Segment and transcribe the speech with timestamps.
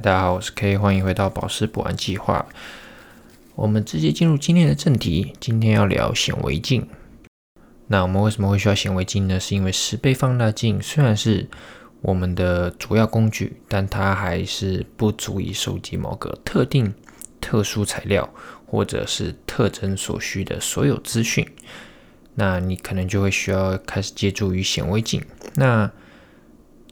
[0.00, 2.46] 大家好，我是 K，欢迎回到宝石补完计划。
[3.56, 6.88] 我们直接进入今天的正题，今天要聊显微镜。
[7.88, 9.40] 那我们为什么会需要显微镜呢？
[9.40, 11.48] 是因为十倍放大镜虽然是
[12.00, 16.94] 我们的主要工具，但它还是不足以收集某个特定、
[17.40, 18.32] 特殊材料
[18.66, 21.44] 或者是特征所需的所有资讯。
[22.36, 25.20] 那你可能就会需要开始借助于显微镜。
[25.56, 25.90] 那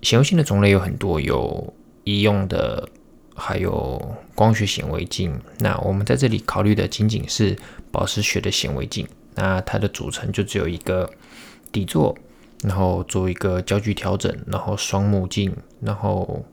[0.00, 1.74] 显微镜的种类有很多，有
[2.04, 2.88] 医用的，
[3.34, 5.40] 还有光学显微镜。
[5.58, 7.56] 那我们在这里考虑的仅仅是
[7.90, 9.06] 宝石学的显微镜。
[9.34, 11.10] 那它的组成就只有一个
[11.72, 12.16] 底座，
[12.62, 16.44] 然后做一个焦距调整，然后双目镜，然后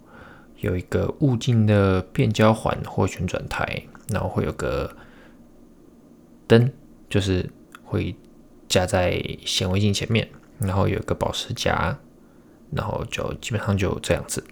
[0.61, 4.95] 有一个物镜的变焦环或旋转台，然后会有个
[6.47, 6.71] 灯，
[7.07, 7.47] 就是
[7.83, 8.15] 会
[8.67, 10.27] 架在显微镜前面，
[10.57, 11.95] 然后有一个宝石夹，
[12.71, 14.43] 然后就基本上就这样子。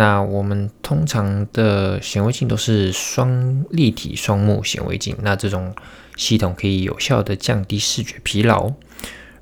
[0.00, 5.74] 那我们通常的显微镜都是双立体双目显微镜，那这种
[6.16, 8.72] 系统可以有效的降低视觉疲劳，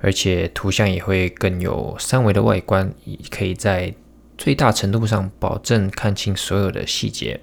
[0.01, 2.93] 而且图像也会更有三维的外观，
[3.31, 3.95] 可以在
[4.37, 7.39] 最大程度上保证看清所有的细节。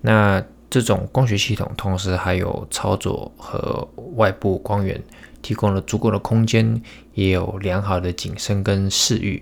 [0.00, 5.00] 那这种光学系统同时还有操作和外部光源，
[5.40, 6.82] 提供了足够的空间，
[7.14, 9.40] 也有良好的景深跟视域。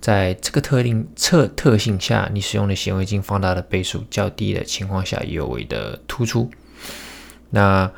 [0.00, 6.50] 在这个特定特特性下，你使用的显微镜放大的倍数较低的情况下，尤为的突出。
[7.50, 7.90] 那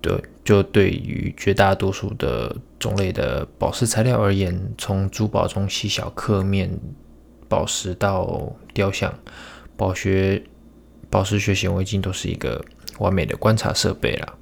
[0.00, 6.70] 对，就对于绝大多数的种类的宝石材料而言，从珠宝中细小刻面
[7.48, 9.12] 宝石到雕像，
[9.76, 10.42] 宝学
[11.10, 12.64] 宝石学显微镜都是一个
[12.98, 14.34] 完美的观察设备了。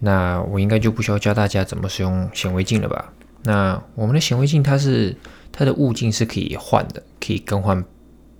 [0.00, 3.12] 那我应该就不需要教大家怎么使用显微镜了吧？
[3.46, 5.16] 那我们的显微镜，它是
[5.52, 7.82] 它的物镜是可以换的，可以更换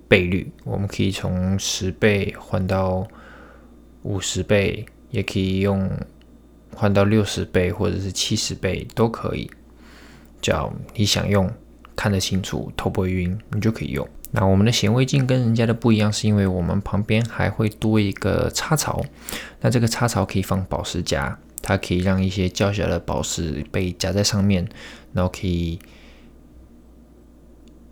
[0.09, 0.51] 倍率。
[0.65, 3.07] 我们可以从十倍换到
[4.03, 5.89] 五十倍，也可以用
[6.75, 9.49] 换到六十倍或者是七十倍都可以。
[10.41, 11.49] 只要你想用，
[11.95, 14.05] 看得清楚，头不会晕，你就可以用。
[14.31, 19.01] 那我们的显微镜跟人家的不一样，是因为我们旁边还会多一个插槽。
[19.61, 21.39] 那这个插槽可以放宝石夹。
[21.67, 24.65] 它可以让一些较小的宝石被夹在上面，
[25.11, 25.77] 然后可以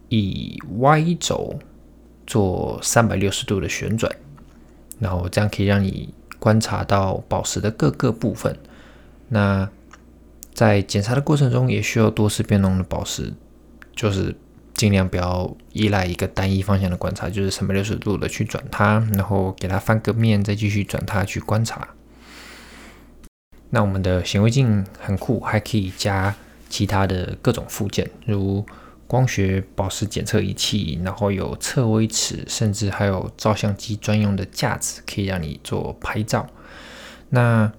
[0.07, 1.59] 以 Y 轴
[2.25, 4.09] 做三百六十度的旋转，
[4.97, 8.57] 然后这样可以让你观察到宝石的各个部分。
[9.27, 9.69] 那
[10.53, 13.33] 在检查的过程中，也需要多次变动的宝石，
[13.93, 14.33] 就是
[14.73, 21.89] 尽量不要依赖一个单一方向的观察，就是三百六十度的去转它，然后给它翻个面，再继续转它去观察。
[23.75, 26.33] 那我们的显微镜很酷，还可以加
[26.69, 28.65] 其他的各种附件，如
[29.05, 36.47] 光学宝石检测仪器，然后有测微尺，甚至还有照相机专用的架子，可以让你做拍照。
[37.31, 37.69] 那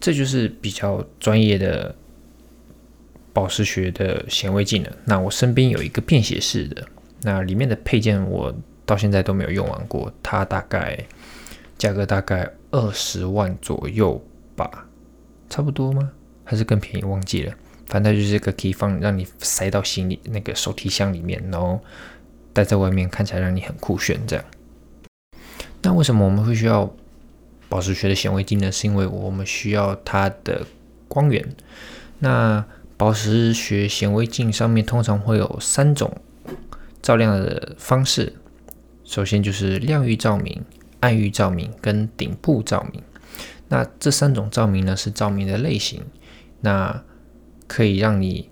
[0.00, 1.94] 这就是比较专业的
[3.32, 4.90] 宝石学的显微镜了。
[5.04, 6.84] 那我身边有一个便携式的，
[7.22, 8.52] 那里面的配件我
[8.84, 10.98] 到现在都没有用完过，它大概
[11.78, 14.20] 价格大概二十万左右。
[14.56, 14.86] 吧，
[15.48, 16.10] 差不多吗？
[16.44, 17.04] 还是更便宜？
[17.04, 17.54] 忘记了。
[17.86, 21.78] 反正就是个可以放，让你塞到行李那个手提箱里面，然后
[22.52, 24.18] 戴在外面，看起来让你很酷炫。
[24.26, 24.44] 这样。
[25.82, 26.90] 那为什么我们会需要
[27.68, 28.72] 宝石学的显微镜呢？
[28.72, 30.66] 是因为我们需要它的
[31.08, 31.46] 光源。
[32.20, 32.64] 那
[32.96, 36.16] 宝石学显微镜上面通常会有三种
[37.02, 38.32] 照亮的方式。
[39.04, 40.64] 首先就是亮域照明、
[41.00, 43.02] 暗域照明跟顶部照明。
[43.68, 46.02] 那这三种照明呢，是照明的类型，
[46.60, 47.02] 那
[47.66, 48.50] 可以让你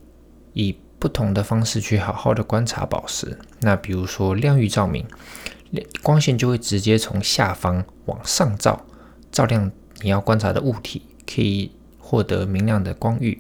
[0.55, 3.39] 以不同的方式去好好的观察宝石。
[3.61, 5.07] 那比如说亮域照明，
[6.03, 8.87] 光线就会直接从下方往上照，
[9.31, 9.71] 照亮
[10.01, 13.39] 你要观察的物体，可以获得明亮的光域。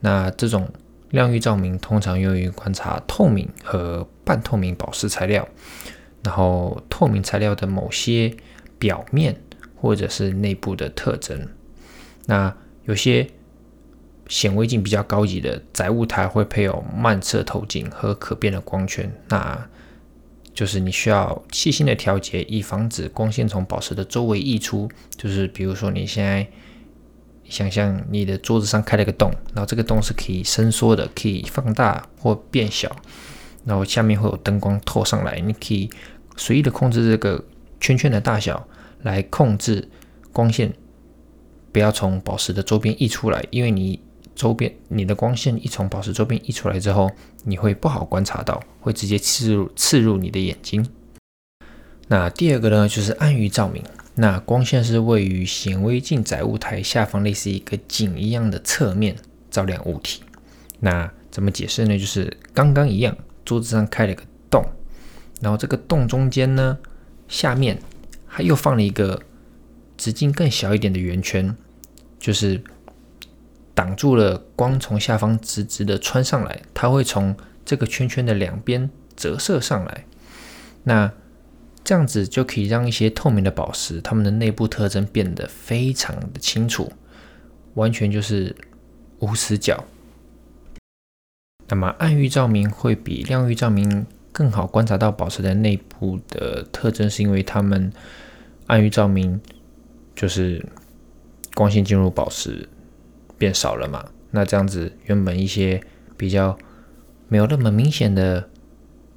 [0.00, 0.68] 那这种
[1.10, 5.48] 亮域照明通常用于观察透明和半透明宝石材料，
[6.24, 8.36] 然后透明材料的某些
[8.78, 9.40] 表面。
[9.76, 11.48] 或者是内部的特征。
[12.26, 12.52] 那
[12.84, 13.28] 有些
[14.28, 19.68] 显微镜比较高级的载物台会配有慢射透镜和可变的光圈，那
[20.52, 24.90] 就是你需要细心的调节，以防止光线从宝石的周围溢出。
[25.16, 26.46] 就是比如说你现在
[27.44, 32.96] 想象你的桌子上开了个洞，然后这个洞是可以伸缩的，可以放大或变小，
[33.64, 35.88] 然后下面会有灯光透上来，你可以
[36.36, 37.44] 随意的控制这个
[37.78, 38.66] 圈圈的大小。
[39.06, 39.88] 来控制
[40.32, 40.74] 光线
[41.70, 44.00] 不要从宝石的周边溢出来，因为你
[44.34, 47.08] 周边，你的光线一从宝石周边溢出来之后，
[47.44, 50.84] 你会不好观察到，会直接刺入刺入你的眼睛。
[52.08, 53.80] 那第二个呢，就是暗域照明。
[54.16, 59.14] 那光线是位于显微镜载物台下方，类似一个井一样的侧面
[59.50, 60.22] 照亮物体。
[60.80, 61.96] 那怎么解释呢？
[61.96, 64.64] 就是刚刚一样，桌子上开了个洞，
[65.40, 66.76] 然后这个洞中间呢，
[67.28, 67.78] 下面
[68.36, 69.22] 它又放了一个
[69.96, 71.56] 直径更小一点的圆圈，
[72.18, 72.62] 就是
[73.72, 77.34] 挡住了光从下方直直的穿上来，它会从
[77.64, 80.04] 这个圈圈的两边折射上来。
[80.84, 81.10] 那
[81.82, 86.92] 这样子就可以让一些透明的宝石，它们的内部特征变得非常的清楚，
[87.72, 88.54] 完全就是
[89.20, 89.82] 无死角。
[91.68, 97.90] 那么暗域照明会比亮域照明更好观察到宝石的内部的特征，是因为它们
[98.66, 99.40] 暗域照明
[100.14, 100.64] 就是
[101.54, 102.68] 光线进入宝石
[103.38, 104.08] 变少了嘛？
[104.30, 105.80] 那这样子原本一些
[106.16, 106.56] 比较
[107.28, 108.48] 没有那么明显的。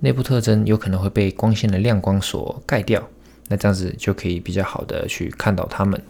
[0.01, 3.05] 内部特征有可能会被光线的亮光所盖掉，
[3.49, 6.01] 那这样子就可以比较好的去看到它们。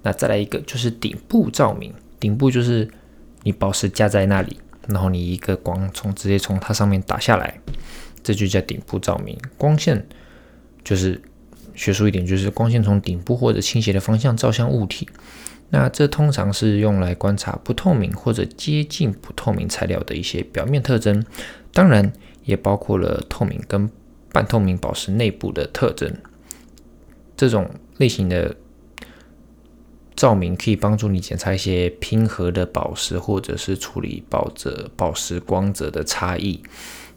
[0.00, 2.88] 那再来一个就是顶部照明，顶部就是
[3.42, 7.58] 你宝石架在那里，然后你一个光从直接从它上面打下来，
[8.22, 9.36] 这就叫顶部照明。
[9.58, 10.06] 光线
[10.84, 11.20] 就是
[11.74, 15.08] 学术一点，就是光线从顶部或者倾斜的方向照向物体。
[15.70, 21.24] 那这通常是用来观察不透明或者接近不透明材料的一些表面特征，
[21.72, 22.12] 当然。
[22.44, 23.88] 也包括了透明跟
[24.32, 26.12] 半透明宝石内部的特征。
[27.36, 28.56] 这种类型的
[30.16, 36.60] 照明可以帮助你检查一些拼合的宝石，或者是处理宝泽宝石光泽的差异。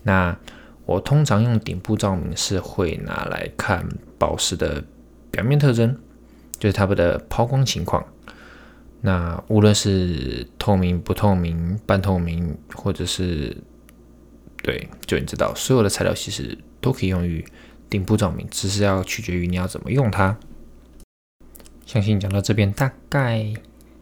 [0.03, 0.37] 那
[0.85, 3.87] 我通常用顶部照明是会拿来看
[4.17, 4.83] 宝石的
[5.31, 5.97] 表面特征，
[6.59, 8.05] 就是它们的抛光情况。
[9.01, 13.55] 那无论是透明、不透明、半透明，或者是
[14.63, 17.45] 对，就你知道，所有的材料其实都可以用于
[17.89, 20.37] 顶部照明，只是要取决于你要怎么用它。
[21.85, 23.53] 相信讲到这边大概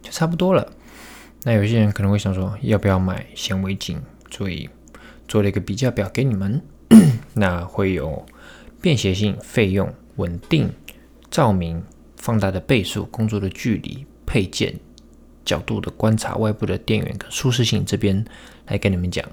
[0.01, 0.71] 就差不多了。
[1.43, 4.01] 那有些人可能会想说，要不要买显微镜？
[4.31, 4.69] 所以
[5.33, 6.61] 做了一个比较表给你们。
[7.33, 8.23] 那会有
[8.79, 10.69] 便携性、费用、稳定、
[11.31, 11.81] 照明、
[12.17, 14.71] 放大的倍数、工作的距离、配件、
[15.43, 18.23] 角度的观察、外部的电源跟舒适性这边
[18.67, 19.25] 来跟你们讲，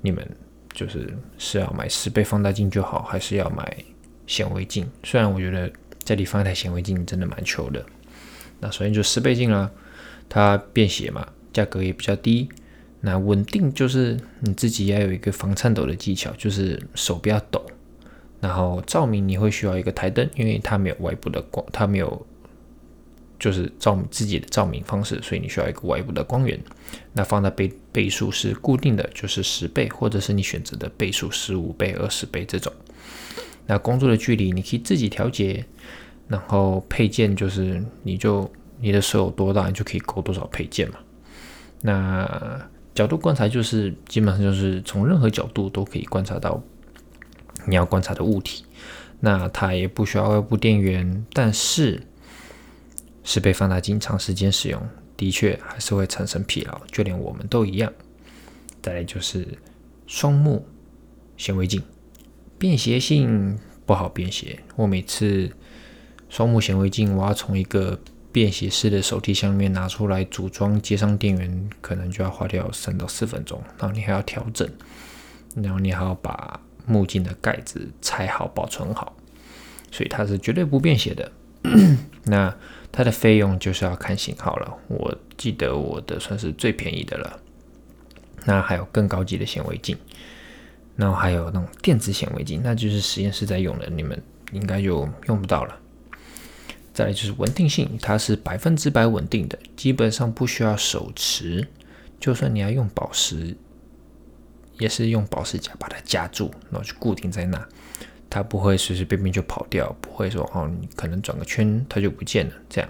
[0.00, 0.26] 你们。
[0.72, 3.76] 就是是要买十倍放大镜就好，还是要买
[4.26, 4.86] 显微镜？
[5.04, 5.72] 虽然我觉得
[6.04, 7.82] 这里放一台显微镜真的蛮求的。
[8.60, 9.70] 那首先就十倍镜啦，
[10.28, 12.50] 它便携嘛，价格也比较低。
[13.06, 17.64] 那稳定就是你自己要有一个防颤抖的技巧，就是手不要抖。
[18.40, 22.26] 然后照明你会需要一个台灯，因为它没有外部的光，它没有。
[23.38, 26.58] 就是照自己的照明方式，所以你需要一个外部的光源。
[27.12, 32.72] 那放大倍倍数是固定的，就是十倍，或者是你选择的倍数十五倍、二十倍这种。
[33.66, 35.62] 那工作的距离你可以自己调节，
[36.28, 38.50] 然后配件就是你就
[38.80, 40.96] 你的手有多大，你就可以勾多少配件嘛。
[41.82, 46.60] 那角度观察就是基本上就是从任何角度都可以观察到
[47.68, 48.64] 你要观察的物体。
[49.20, 52.02] 那它也不需要外部电源，但是。
[53.28, 54.80] 是被放大镜长时间使用，
[55.16, 57.92] 的确还是会产生疲劳，就连我们都一样。
[58.80, 59.44] 再来就是
[60.06, 60.64] 双目
[61.36, 61.82] 显微镜，
[62.56, 64.60] 便携性不好便携。
[64.76, 65.50] 我每次
[66.28, 67.98] 双目显微镜，我要从一个
[68.36, 73.58] 便携式的手提箱里面拿出来组装，接上电源，可能就要花掉三到四分钟。
[73.78, 74.68] 然后你还要调整，
[75.54, 79.16] 然后你还要把目镜的盖子拆好保存好，
[79.90, 81.32] 所以它是绝对不便携的。
[82.24, 82.54] 那
[82.92, 84.76] 它的费用就是要看型号了。
[84.88, 87.40] 我记得我的算是最便宜的了。
[88.44, 89.96] 那还有更高级的显微镜，
[90.94, 95.74] 然后还有那种电子显微镜，那就是实验室在用的，你们应该就用不到了。
[96.96, 101.68] 再来就是稳定性，它是百分之百稳定的，基本上不需要手持，
[102.18, 103.54] 就算你要用宝石，
[104.78, 107.68] 也是用宝石夹把它夹住，然后就固定在那。
[108.30, 112.52] 它不会随随便便就跑掉，不会说哦，你可能转个圈它就不见了。
[112.70, 112.88] 这样，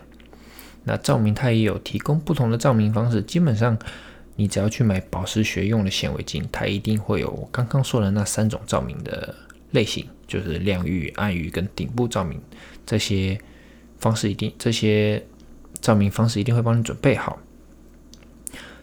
[0.84, 3.20] 那照明它也有提供不同的照明方式。
[3.22, 3.76] 基本上，
[4.36, 9.34] 你只要去买宝石学用的显微镜，它一定会有我刚刚说的那三种照明的
[9.72, 12.40] 类型，就是亮域、暗域跟顶部照明
[12.86, 13.36] 这些
[13.98, 15.26] 方式，一定这些
[15.80, 17.38] 照明方式一定会帮你准备好。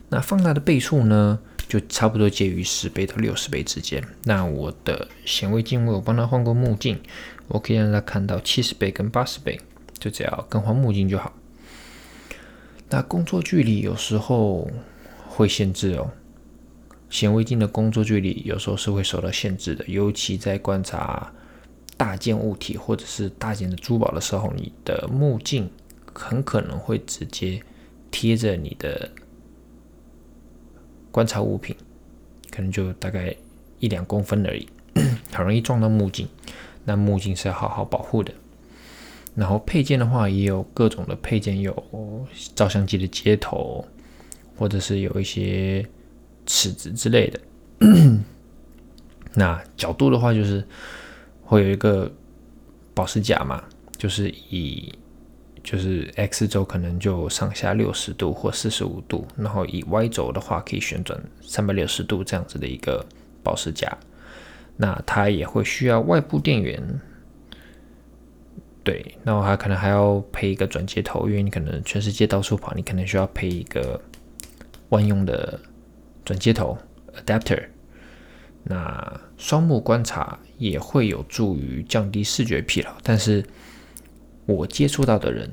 [0.09, 1.39] 那放大的倍数呢？
[1.65, 4.03] 就差不多介于十倍到六十倍之间。
[4.25, 6.99] 那我的显微镜，我有帮他换过目镜，
[7.47, 9.59] 我可以让他看到七十倍跟八十倍，
[9.97, 11.33] 就只要更换目镜就好。
[12.89, 14.69] 那工作距离有时候
[15.25, 16.11] 会限制哦，
[17.09, 21.33] 显微镜的工作距离有时候是会受到限制的，尤其在观察
[22.03, 25.69] 大件物体或者是大件的珠宝的时候，你的目镜
[26.13, 27.63] 很可能会直接
[28.11, 29.09] 贴着你的
[31.13, 31.73] 观察物品，
[32.51, 33.33] 可能就大概
[33.79, 34.67] 一两公分而已，
[35.31, 36.27] 很容易撞到目镜。
[36.83, 38.33] 那目镜是要好好保护的。
[39.33, 43.87] 然后配件的话，也有各种的配件，有照相机的接头，
[44.57, 45.87] 或者是有一些
[46.45, 47.39] 尺子之类的。
[49.35, 50.67] 那角度的话，就是
[51.43, 52.11] 会有一个
[52.93, 53.63] 保持夹嘛，
[53.97, 54.93] 就是以
[55.63, 63.05] 就是 X 轴可能就上下六十度或四十五度，然后以 Y 轴的话可以旋转三百六十度这样子的一个
[63.41, 63.95] 保持夹。
[64.75, 66.81] 那它也会需要外部电源。
[68.83, 74.01] 对，那我还可能还要配一个转接头，因为你可能全世界到处跑，你可能需要配一个
[74.89, 75.57] 万用的
[76.25, 76.77] 转接头
[77.15, 77.63] adapter。
[78.63, 80.37] 那双目观察
[80.69, 83.43] 也会有助于降低视觉疲劳，但是
[84.45, 85.49] 我接触到的人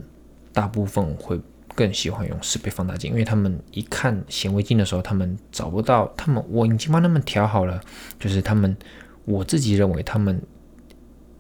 [0.52, 1.40] 大部分会
[1.75, 7.81] 更喜欢用十倍放大镜，因为他们一看显微镜的时候，他们找不到，他们我已经帮他们调好了，
[8.19, 8.76] 就是他们
[9.25, 10.40] 我自己认为他们。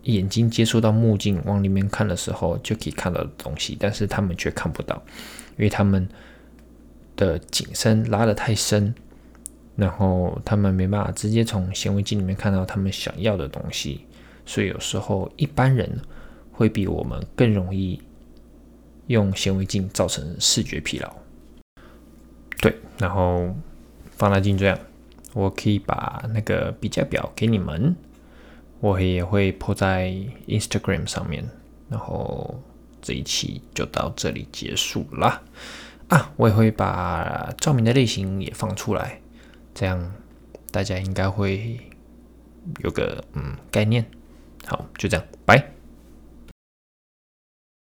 [0.04, 4.96] 眼睛接触到目镜往里面看的时候，就可以看到的东西，但是他们却看不到，
[5.58, 6.08] 因为他们
[7.16, 8.94] 的景深拉得太深，
[9.80, 14.04] 然后他们没办法直接从显微镜里面看到他们想要的东西，
[14.44, 15.98] 所以有时候一般人
[16.52, 17.98] 会比我们更容易
[19.06, 21.10] 用显微镜造成视觉疲劳。
[22.60, 23.56] 对，然后
[24.10, 24.78] 放大镜这样，
[25.32, 27.96] 我可以把那个比较表给你们。
[28.80, 30.14] 我也会 po 在
[30.46, 31.48] Instagram 上面，
[31.88, 32.62] 然后
[33.00, 35.42] 这一期就到这里结束了
[36.08, 36.32] 啊！
[36.36, 39.20] 我也会把照明的类型也放出来，
[39.80, 40.12] 这样
[40.70, 41.80] 大家应该会
[42.84, 44.04] 有个嗯概念。
[44.66, 45.79] 好，就这样，拜。